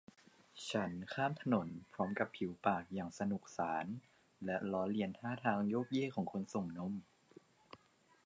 [0.69, 3.85] ฉันข้ามถนนพร้อมกับผิวปากอย่างสนุกสาน
[4.45, 6.93] และล้อเลียนท่าทางโยกเยกของคนส่งนม